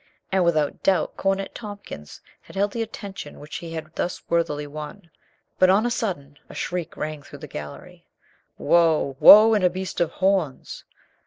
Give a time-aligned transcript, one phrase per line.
[0.31, 5.11] And without doubt Cornet Tompkins had held the attention which he had thus worthily won,
[5.59, 8.07] but on a sudden a shriek rang through the gallery.
[8.57, 9.15] "Woe!
[9.19, 10.85] Woe and a beast of horns!"